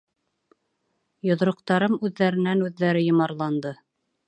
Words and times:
Йоҙроҡтарым 1.29 1.99
үҙҙәренән-үҙҙәре 2.09 3.07
йомарланды. 3.11 3.79